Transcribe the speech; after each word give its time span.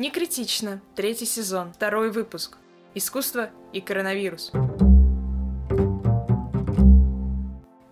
Не 0.00 0.10
критично. 0.10 0.80
Третий 0.94 1.26
сезон. 1.26 1.74
Второй 1.74 2.10
выпуск. 2.10 2.56
Искусство 2.94 3.50
и 3.74 3.82
коронавирус. 3.82 4.50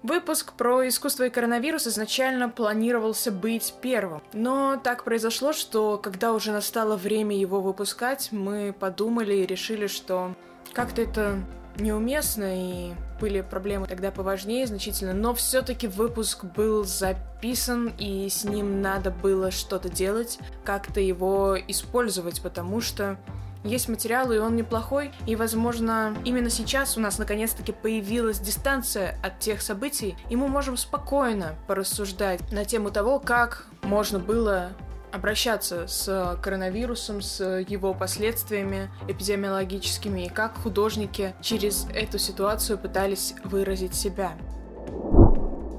Выпуск 0.03 0.55
про 0.55 0.89
искусство 0.89 1.25
и 1.25 1.29
коронавирус 1.29 1.87
изначально 1.87 2.49
планировался 2.49 3.31
быть 3.31 3.75
первым. 3.83 4.23
Но 4.33 4.81
так 4.83 5.05
произошло, 5.05 5.53
что 5.53 5.99
когда 5.99 6.33
уже 6.33 6.51
настало 6.51 6.97
время 6.97 7.37
его 7.37 7.61
выпускать, 7.61 8.33
мы 8.33 8.73
подумали 8.73 9.35
и 9.35 9.47
решили, 9.47 9.87
что 9.87 10.35
как-то 10.73 11.03
это 11.03 11.39
неуместно 11.79 12.55
и 12.57 12.95
были 13.21 13.41
проблемы 13.41 13.87
тогда 13.87 14.11
поважнее 14.11 14.67
значительно, 14.67 15.13
но 15.13 15.35
все-таки 15.35 15.87
выпуск 15.87 16.45
был 16.45 16.85
записан, 16.85 17.93
и 17.99 18.29
с 18.29 18.45
ним 18.45 18.81
надо 18.81 19.11
было 19.11 19.51
что-то 19.51 19.89
делать, 19.89 20.39
как-то 20.65 21.01
его 21.01 21.57
использовать, 21.69 22.41
потому 22.41 22.81
что 22.81 23.19
есть 23.65 23.89
материал, 23.89 24.31
и 24.33 24.39
он 24.39 24.57
неплохой, 24.57 25.11
и, 25.27 25.37
возможно, 25.37 26.17
именно 26.25 26.49
сейчас 26.49 26.97
у 26.97 27.01
нас 27.01 27.19
наконец-таки 27.19 27.73
появилась 27.73 28.39
дистанция 28.39 29.19
от 29.23 29.41
тех 29.41 29.61
событий, 29.63 30.17
и 30.31 30.37
мы 30.37 30.49
можем 30.49 30.77
спокойно 30.77 31.55
порассуждать 31.67 32.53
на 32.53 32.65
тему 32.65 32.91
того, 32.91 33.19
как 33.19 33.67
можно 33.83 34.19
было 34.19 34.71
обращаться 35.13 35.87
с 35.87 36.39
коронавирусом, 36.43 37.23
с 37.23 37.61
его 37.61 37.95
последствиями 37.95 38.91
эпидемиологическими, 39.09 40.27
и 40.27 40.29
как 40.29 40.57
художники 40.59 41.35
через 41.41 41.87
эту 41.95 42.19
ситуацию 42.19 42.79
пытались 42.79 43.35
выразить 43.45 43.95
себя. 43.95 44.33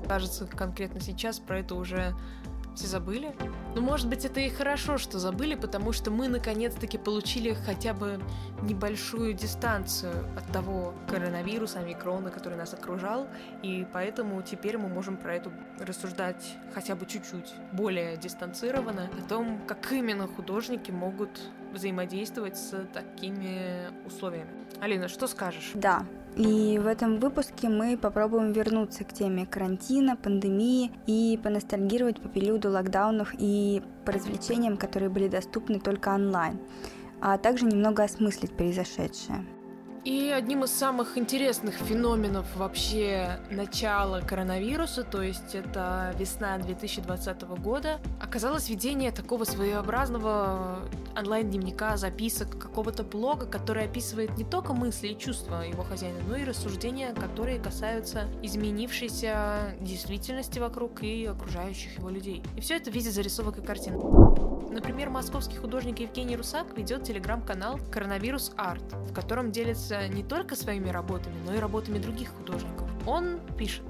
Кажется, 0.08 0.48
конкретно 0.48 1.00
сейчас 1.00 1.40
про 1.40 1.60
это 1.60 1.76
уже 1.76 2.16
все 2.76 2.88
забыли. 2.88 3.36
Но 3.76 3.82
может 3.82 4.08
быть 4.08 4.26
это 4.26 4.40
и 4.40 4.50
хорошо, 4.50 4.98
что 4.98 5.20
забыли, 5.20 5.56
потому 5.56 5.92
что 5.92 6.12
мы 6.12 6.28
наконец-таки 6.28 6.98
получили 6.98 7.54
хотя 7.54 7.94
бы 7.94 8.20
небольшую 8.62 9.34
дистанцию 9.34 10.14
от 10.36 10.52
того 10.52 10.94
коронавируса, 11.08 11.80
омикрона, 11.80 12.32
который 12.32 12.58
нас 12.58 12.74
окружал, 12.74 13.28
и 13.64 13.86
поэтому 13.92 14.42
теперь 14.42 14.78
мы 14.78 14.90
можем 14.90 15.18
про 15.18 15.36
это 15.36 15.52
рассуждать 15.80 16.58
хотя 16.74 16.96
бы 16.96 17.06
чуть-чуть 17.06 17.54
более 17.74 18.18
дистанцированно 18.18 19.10
о 19.18 19.30
том, 19.30 19.62
как 19.68 19.92
именно 19.92 20.28
художники 20.28 20.92
могут 20.92 21.30
взаимодействовать 21.74 22.58
с 22.58 22.88
такими 22.94 23.90
условиями. 24.06 24.52
Алина, 24.82 25.08
что 25.08 25.28
скажешь? 25.28 25.72
Да, 25.74 26.06
и 26.36 26.80
в 26.82 26.88
этом 26.88 27.20
выпуске 27.20 27.68
мы 27.68 27.98
попробуем 27.98 28.54
вернуться 28.54 29.04
к 29.04 29.14
теме 29.14 29.46
карантина, 29.46 30.16
пандемии 30.16 30.92
и 31.06 31.38
поностальгировать 31.44 32.22
по 32.22 32.30
периоду 32.30 32.72
локдаунов 32.72 33.34
и 33.38 33.82
по 34.06 34.14
развлечениям, 34.14 34.78
которые 34.78 35.10
были 35.10 35.28
доступны 35.28 35.80
только 35.80 36.10
онлайн, 36.10 36.60
а 37.20 37.38
также 37.38 37.66
немного 37.66 38.04
осмыслить 38.04 38.56
произошедшее. 38.56 39.46
И 40.10 40.32
одним 40.32 40.64
из 40.64 40.72
самых 40.72 41.20
интересных 41.20 41.76
феноменов 41.76 42.48
вообще 42.56 43.40
начала 43.52 44.22
коронавируса, 44.22 45.04
то 45.04 45.22
есть 45.22 45.54
это 45.54 46.16
весна 46.18 46.58
2020 46.58 47.44
года, 47.60 48.00
оказалось 48.20 48.70
ведение 48.70 49.12
такого 49.12 49.44
своеобразного 49.44 50.80
онлайн-дневника, 51.16 51.96
записок, 51.96 52.58
какого-то 52.58 53.04
блога, 53.04 53.46
который 53.46 53.86
описывает 53.86 54.36
не 54.36 54.46
только 54.46 54.74
мысли 54.74 55.10
и 55.10 55.18
чувства 55.18 55.62
его 55.62 55.84
хозяина, 55.84 56.18
но 56.28 56.38
и 56.38 56.44
рассуждения, 56.44 57.14
которые 57.14 57.60
касаются 57.60 58.28
изменившейся 58.42 59.76
действительности 59.80 60.58
вокруг 60.58 61.04
и 61.04 61.24
окружающих 61.28 62.00
его 62.00 62.10
людей. 62.10 62.42
И 62.58 62.62
все 62.62 62.78
это 62.78 62.90
в 62.90 62.96
виде 62.96 63.12
зарисовок 63.12 63.60
и 63.60 63.62
картин. 63.62 63.94
Например, 64.72 65.10
московский 65.10 65.58
художник 65.58 66.00
Евгений 66.00 66.36
Русак 66.36 66.78
ведет 66.78 67.04
телеграм-канал 67.04 67.80
«Коронавирус 67.92 68.54
Арт», 68.56 68.84
в 68.94 69.14
котором 69.14 69.52
делится 69.52 69.99
не 70.08 70.24
только 70.24 70.56
своими 70.56 70.90
работами, 70.90 71.36
но 71.46 71.56
и 71.56 71.60
работами 71.60 72.00
других 72.00 72.30
художников. 72.30 72.90
Он 73.06 73.40
пишет 73.58 73.86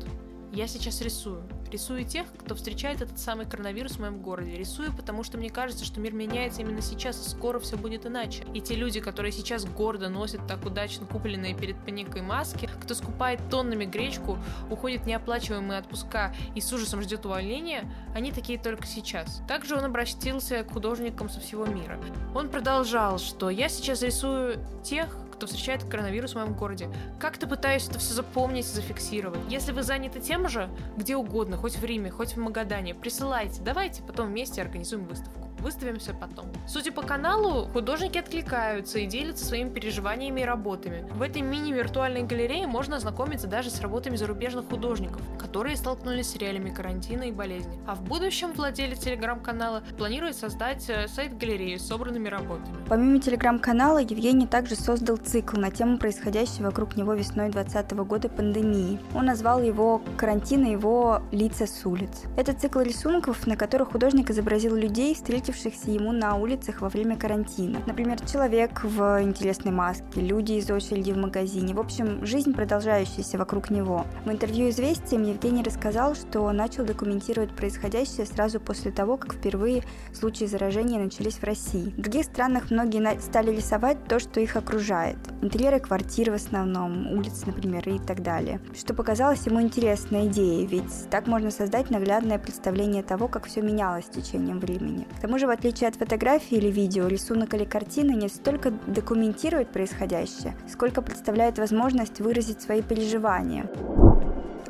«Я 0.52 0.68
сейчас 0.68 1.02
рисую. 1.02 1.44
Рисую 1.72 2.04
тех, 2.04 2.26
кто 2.36 2.56
встречает 2.56 3.02
этот 3.02 3.20
самый 3.20 3.46
коронавирус 3.46 3.94
в 3.94 4.00
моем 4.00 4.24
городе. 4.24 4.58
Рисую, 4.58 4.92
потому 4.92 5.22
что 5.24 5.38
мне 5.38 5.52
кажется, 5.52 5.86
что 5.86 6.00
мир 6.00 6.14
меняется 6.14 6.62
именно 6.62 6.82
сейчас, 6.82 7.24
и 7.24 7.30
скоро 7.30 7.60
все 7.60 7.78
будет 7.78 8.08
иначе. 8.08 8.44
И 8.56 8.62
те 8.62 8.74
люди, 8.74 9.00
которые 9.00 9.32
сейчас 9.32 9.66
гордо 9.66 10.10
носят 10.10 10.48
так 10.48 10.66
удачно 10.66 11.06
купленные 11.06 11.56
перед 11.56 11.78
паникой 11.86 12.24
маски, 12.24 12.68
кто 12.82 12.96
скупает 12.96 13.40
тоннами 13.52 13.86
гречку, 13.86 14.40
уходит 14.72 15.04
в 15.04 15.06
неоплачиваемые 15.06 15.80
отпуска 15.80 16.34
и 16.56 16.62
с 16.62 16.74
ужасом 16.74 17.04
ждет 17.04 17.28
увольнения, 17.28 17.84
они 18.16 18.32
такие 18.32 18.58
только 18.58 18.88
сейчас. 18.88 19.44
Также 19.48 19.76
он 19.76 19.86
обратился 19.86 20.64
к 20.64 20.74
художникам 20.74 21.30
со 21.30 21.40
всего 21.40 21.68
мира. 21.68 22.00
Он 22.34 22.50
продолжал, 22.50 23.20
что 23.20 23.52
я 23.52 23.70
сейчас 23.70 24.02
рисую 24.02 24.58
тех, 24.84 25.16
кто 25.40 25.48
встречает 25.48 25.86
коронавирус 25.86 26.34
в 26.34 26.36
моем 26.36 26.54
городе. 26.54 26.90
Как-то 27.18 27.48
пытаюсь 27.48 27.88
это 27.88 27.98
все 27.98 28.14
запомнить, 28.14 28.66
зафиксировать. 28.66 29.40
Если 29.48 29.72
вы 29.72 29.84
заняты 29.84 30.20
тем 30.20 30.50
же, 30.50 30.70
где 30.98 31.16
угодно, 31.16 31.56
хоть 31.56 31.78
в 31.78 31.86
Риме, 31.86 32.12
хоть 32.12 32.34
в 32.34 32.38
Магадане, 32.38 32.94
присылайте, 32.94 33.62
давайте 33.62 34.04
потом 34.04 34.28
вместе 34.28 34.62
организуем 34.62 35.06
выставку. 35.06 35.49
Выставимся 35.60 36.14
потом. 36.14 36.46
Судя 36.68 36.92
по 36.92 37.02
каналу, 37.02 37.66
художники 37.68 38.18
откликаются 38.18 39.00
и 39.00 39.06
делятся 39.06 39.46
своими 39.46 39.70
переживаниями 39.70 40.42
и 40.42 40.46
работами. 40.46 41.06
В 41.12 41.22
этой 41.22 41.42
мини-виртуальной 41.42 42.24
галерее 42.24 42.66
можно 42.68 42.96
ознакомиться 42.96 43.48
даже 43.48 43.70
с 43.70 43.82
работами 43.82 44.16
зарубежных 44.16 44.70
художников, 44.70 45.22
которые 45.38 45.76
столкнулись 45.76 46.30
с 46.30 46.36
реалиями 46.38 46.70
карантина 46.70 47.24
и 47.24 47.32
болезни. 47.32 47.80
А 47.88 47.96
в 47.96 48.04
будущем 48.04 48.54
владелец 48.54 49.00
телеграм-канала 49.00 49.84
планирует 49.98 50.38
создать 50.38 50.90
э, 50.90 51.08
сайт-галерею 51.08 51.80
с 51.80 51.88
собранными 51.88 52.30
работами. 52.30 52.78
Помимо 52.88 53.20
телеграм-канала, 53.20 54.00
Евгений 54.00 54.48
также 54.48 54.76
создал 54.76 55.18
цикл 55.18 55.58
на 55.58 55.72
тему 55.72 55.98
происходящей 55.98 56.64
вокруг 56.64 56.96
него 56.96 57.14
весной 57.14 57.50
2020 57.50 57.92
года 58.08 58.30
пандемии. 58.30 59.00
Он 59.14 59.26
назвал 59.26 59.62
его 59.62 60.02
«Карантин 60.18 60.66
и 60.66 60.72
его 60.72 61.22
лица 61.32 61.68
с 61.68 61.86
улиц». 61.86 62.24
Это 62.38 62.54
цикл 62.54 62.80
рисунков, 62.80 63.46
на 63.46 63.58
которых 63.58 63.92
художник 63.92 64.30
изобразил 64.30 64.76
людей, 64.76 65.14
встретившихся 65.14 65.49
встретившихся 65.52 65.92
ему 65.92 66.12
на 66.12 66.36
улицах 66.36 66.82
во 66.82 66.90
время 66.90 67.18
карантина. 67.18 67.82
Например, 67.86 68.20
человек 68.26 68.84
в 68.84 69.22
интересной 69.22 69.72
маске, 69.72 70.22
люди 70.22 70.54
из 70.54 70.70
очереди 70.70 71.12
в 71.12 71.18
магазине. 71.18 71.74
В 71.74 71.80
общем, 71.80 72.26
жизнь, 72.26 72.54
продолжающаяся 72.54 73.38
вокруг 73.38 73.70
него. 73.70 74.06
В 74.26 74.32
интервью 74.32 74.70
«Известиям» 74.70 75.24
Евгений 75.24 75.64
рассказал, 75.64 76.16
что 76.16 76.52
начал 76.52 76.86
документировать 76.86 77.56
происходящее 77.56 78.26
сразу 78.26 78.60
после 78.60 78.92
того, 78.92 79.18
как 79.18 79.34
впервые 79.34 79.84
случаи 80.14 80.46
заражения 80.46 81.00
начались 81.00 81.36
в 81.36 81.44
России. 81.44 81.94
В 81.98 82.02
других 82.02 82.26
странах 82.26 82.70
многие 82.72 83.20
стали 83.20 83.56
рисовать 83.56 84.04
то, 84.06 84.20
что 84.20 84.40
их 84.40 84.56
окружает. 84.56 85.18
Интерьеры 85.42 85.80
квартир 85.80 86.32
в 86.32 86.36
основном, 86.36 87.12
улицы, 87.12 87.48
например, 87.48 87.88
и 87.90 88.00
так 88.00 88.22
далее. 88.22 88.60
Что 88.78 88.94
показалось 88.94 89.46
ему 89.46 89.62
интересной 89.62 90.28
идеей, 90.28 90.66
ведь 90.66 91.10
так 91.10 91.28
можно 91.28 91.50
создать 91.50 91.90
наглядное 91.90 92.38
представление 92.38 93.04
того, 93.04 93.28
как 93.28 93.46
все 93.46 93.62
менялось 93.62 94.06
с 94.06 94.10
течением 94.10 94.60
времени. 94.60 95.08
К 95.18 95.22
тому 95.22 95.39
же, 95.40 95.48
в 95.48 95.50
отличие 95.50 95.88
от 95.88 95.96
фотографии 95.96 96.58
или 96.58 96.70
видео, 96.70 97.08
рисунок 97.08 97.54
или 97.54 97.64
картины 97.64 98.12
не 98.12 98.28
столько 98.28 98.72
документирует 98.72 99.70
происходящее, 99.72 100.56
сколько 100.68 101.02
представляет 101.02 101.58
возможность 101.58 102.20
выразить 102.20 102.62
свои 102.62 102.82
переживания. 102.82 103.70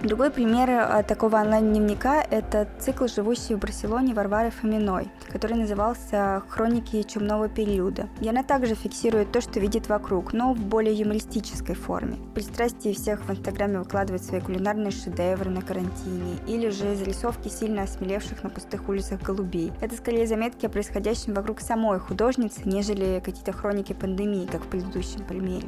Другой 0.01 0.31
пример 0.31 0.69
э, 0.69 1.03
такого 1.03 1.35
онлайн-дневника– 1.41 2.25
это 2.31 2.69
цикл 2.79 3.07
«Живущий 3.07 3.55
в 3.55 3.59
Барселоне» 3.59 4.13
Варвары 4.13 4.49
Фоминой, 4.49 5.09
который 5.29 5.57
назывался 5.57 6.41
«Хроники 6.47 7.03
чумного 7.03 7.49
периода». 7.49 8.07
И 8.21 8.29
она 8.29 8.43
также 8.43 8.75
фиксирует 8.75 9.33
то, 9.33 9.41
что 9.41 9.59
видит 9.59 9.89
вокруг, 9.89 10.31
но 10.31 10.53
в 10.53 10.59
более 10.59 10.93
юмористической 10.93 11.75
форме. 11.75 12.15
Пристрастие 12.33 12.93
всех 12.93 13.25
в 13.25 13.29
Инстаграме 13.29 13.79
выкладывать 13.79 14.23
свои 14.23 14.39
кулинарные 14.39 14.91
шедевры 14.91 15.49
на 15.49 15.61
карантине, 15.61 16.38
или 16.47 16.69
же 16.69 16.95
зарисовки 16.95 17.49
сильно 17.49 17.81
осмелевших 17.81 18.41
на 18.41 18.49
пустых 18.49 18.88
улицах 18.88 19.21
голубей. 19.21 19.73
Это 19.81 19.97
скорее 19.97 20.27
заметки 20.27 20.65
о 20.65 20.69
происходящем 20.69 21.33
вокруг 21.33 21.59
самой 21.59 22.00
художницы, 22.00 22.62
нежели 22.63 23.21
какие-то 23.24 23.51
хроники 23.51 23.91
пандемии, 23.91 24.47
как 24.50 24.62
в 24.62 24.68
предыдущем 24.68 25.25
примере. 25.25 25.68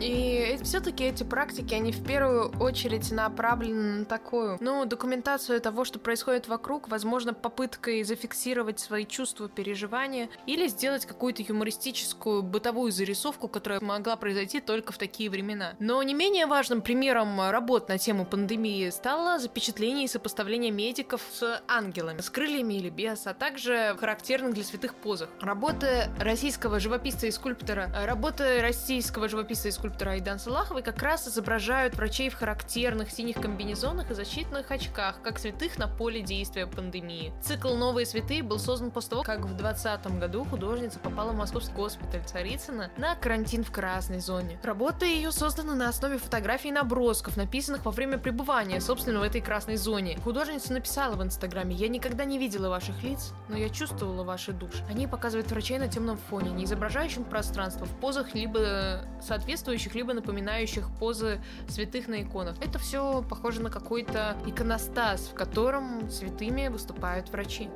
И 0.00 0.58
все-таки 0.62 1.04
эти 1.04 1.22
практики, 1.22 1.74
они 1.74 1.92
в 1.92 2.04
первую 2.04 2.50
очередь 2.60 3.10
направлены 3.12 4.00
на 4.00 4.04
такую, 4.04 4.58
ну, 4.60 4.84
документацию 4.84 5.60
того, 5.60 5.84
что 5.84 5.98
происходит 5.98 6.48
вокруг, 6.48 6.88
возможно, 6.88 7.32
попыткой 7.32 8.02
зафиксировать 8.02 8.80
свои 8.80 9.06
чувства, 9.06 9.48
переживания, 9.48 10.28
или 10.46 10.66
сделать 10.66 11.06
какую-то 11.06 11.42
юмористическую 11.42 12.42
бытовую 12.42 12.92
зарисовку, 12.92 13.48
которая 13.48 13.80
могла 13.80 14.16
произойти 14.16 14.60
только 14.60 14.92
в 14.92 14.98
такие 14.98 15.30
времена. 15.30 15.74
Но 15.78 16.02
не 16.02 16.14
менее 16.14 16.46
важным 16.46 16.82
примером 16.82 17.40
работ 17.50 17.88
на 17.88 17.98
тему 17.98 18.24
пандемии 18.24 18.90
стало 18.90 19.38
запечатление 19.38 20.04
и 20.04 20.08
сопоставление 20.08 20.70
медиков 20.70 21.22
с 21.32 21.62
ангелами, 21.68 22.20
с 22.20 22.30
крыльями 22.30 22.74
или 22.74 22.90
без, 22.90 23.26
а 23.26 23.34
также 23.34 23.96
характерных 23.98 24.54
для 24.54 24.64
святых 24.64 24.94
позах. 24.94 25.28
Работы 25.40 26.10
российского 26.20 26.80
живописца 26.80 27.26
и 27.26 27.30
скульптора, 27.30 27.90
работы 28.04 28.60
российского 28.60 29.28
живописца 29.28 29.68
и 29.68 29.70
скульптора 29.70 29.83
скульптора 29.84 30.12
Айдан 30.12 30.38
Салаховой 30.38 30.82
как 30.82 31.02
раз 31.02 31.28
изображают 31.28 31.94
врачей 31.94 32.30
в 32.30 32.34
характерных 32.34 33.10
синих 33.10 33.36
комбинезонах 33.36 34.10
и 34.10 34.14
защитных 34.14 34.70
очках, 34.70 35.20
как 35.22 35.38
святых 35.38 35.76
на 35.76 35.88
поле 35.88 36.22
действия 36.22 36.66
пандемии. 36.66 37.34
Цикл 37.42 37.74
«Новые 37.74 38.06
святые» 38.06 38.42
был 38.42 38.58
создан 38.58 38.90
после 38.90 39.10
того, 39.10 39.22
как 39.24 39.40
в 39.40 39.54
2020 39.54 40.18
году 40.18 40.44
художница 40.44 40.98
попала 41.00 41.32
в 41.32 41.36
московский 41.36 41.74
госпиталь 41.74 42.24
Царицына 42.24 42.92
на 42.96 43.14
карантин 43.16 43.62
в 43.62 43.70
красной 43.70 44.20
зоне. 44.20 44.58
Работа 44.62 45.04
ее 45.04 45.30
создана 45.30 45.74
на 45.74 45.90
основе 45.90 46.16
фотографий 46.16 46.68
и 46.68 46.72
набросков, 46.72 47.36
написанных 47.36 47.84
во 47.84 47.90
время 47.90 48.16
пребывания, 48.16 48.80
собственно, 48.80 49.20
в 49.20 49.22
этой 49.22 49.42
красной 49.42 49.76
зоне. 49.76 50.18
Художница 50.24 50.72
написала 50.72 51.14
в 51.14 51.22
инстаграме 51.22 51.74
«Я 51.74 51.88
никогда 51.88 52.24
не 52.24 52.38
видела 52.38 52.70
ваших 52.70 53.02
лиц, 53.02 53.34
но 53.50 53.58
я 53.58 53.68
чувствовала 53.68 54.24
ваши 54.24 54.52
души». 54.52 54.82
Они 54.88 55.06
показывают 55.06 55.50
врачей 55.50 55.76
на 55.78 55.88
темном 55.88 56.16
фоне, 56.16 56.52
не 56.52 56.64
изображающим 56.64 57.24
пространство, 57.24 57.84
в 57.84 57.94
позах 58.00 58.34
либо 58.34 59.02
соответствующих, 59.20 59.73
либо 59.94 60.14
напоминающих 60.14 60.88
позы 60.98 61.40
святых 61.68 62.08
на 62.08 62.22
иконах. 62.22 62.56
Это 62.60 62.78
все 62.78 63.24
похоже 63.28 63.60
на 63.60 63.70
какой-то 63.70 64.36
иконостас, 64.46 65.28
в 65.32 65.34
котором 65.34 66.10
святыми 66.10 66.68
выступают 66.68 67.28
врачи. 67.30 67.68